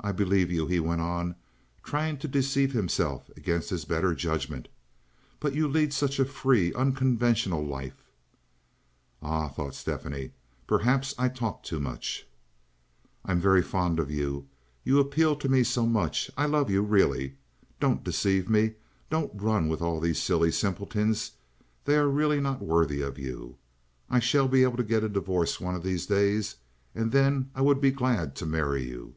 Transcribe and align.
"I 0.00 0.12
believe 0.12 0.52
you," 0.52 0.64
he 0.68 0.78
went 0.78 1.00
on, 1.00 1.34
trying 1.82 2.18
to 2.18 2.28
deceive 2.28 2.70
himself 2.70 3.28
against 3.36 3.70
his 3.70 3.84
better 3.84 4.14
judgment. 4.14 4.68
"But 5.40 5.56
you 5.56 5.66
lead 5.66 5.92
such 5.92 6.20
a 6.20 6.24
free, 6.24 6.72
unconventional 6.72 7.66
life." 7.66 8.06
"Ah," 9.20 9.48
thought 9.48 9.74
Stephanie, 9.74 10.30
"perhaps 10.68 11.16
I 11.18 11.28
talk 11.28 11.64
too 11.64 11.80
much." 11.80 12.28
"I 13.24 13.32
am 13.32 13.40
very 13.40 13.60
fond 13.60 13.98
of 13.98 14.08
you. 14.08 14.46
You 14.84 15.00
appeal 15.00 15.34
to 15.34 15.48
me 15.48 15.64
so 15.64 15.84
much. 15.84 16.30
I 16.36 16.46
love 16.46 16.70
you, 16.70 16.80
really. 16.82 17.34
Don't 17.80 18.04
deceive 18.04 18.48
me. 18.48 18.74
Don't 19.10 19.32
run 19.42 19.68
with 19.68 19.82
all 19.82 19.98
these 19.98 20.22
silly 20.22 20.52
simpletons. 20.52 21.32
They 21.84 21.96
are 21.96 22.08
really 22.08 22.38
not 22.38 22.62
worthy 22.62 23.00
of 23.02 23.18
you. 23.18 23.56
I 24.08 24.20
shall 24.20 24.46
be 24.46 24.62
able 24.62 24.76
to 24.76 24.84
get 24.84 25.02
a 25.02 25.08
divorce 25.08 25.60
one 25.60 25.74
of 25.74 25.82
these 25.82 26.06
days, 26.06 26.54
and 26.94 27.10
then 27.10 27.50
I 27.52 27.62
would 27.62 27.80
be 27.80 27.90
glad 27.90 28.36
to 28.36 28.46
marry 28.46 28.84
you." 28.84 29.16